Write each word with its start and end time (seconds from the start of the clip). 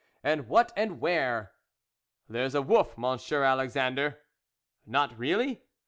and 0.23 0.47
what 0.47 0.71
and 0.75 0.99
where?"" 0.99 1.51
There's 2.27 2.55
a 2.55 2.61
wolf, 2.63 2.97
Monsieur 2.97 3.43
Alexandre." 3.43 4.19
[< 4.57 4.61
Not 4.87 5.15
really 5.15 5.61